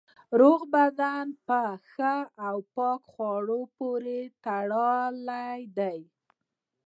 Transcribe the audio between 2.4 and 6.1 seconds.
او پاکو خوړو پورې تړلی دی.